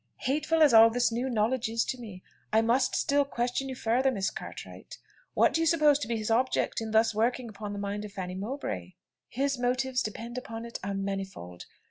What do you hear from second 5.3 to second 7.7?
What do you suppose to be his object in thus working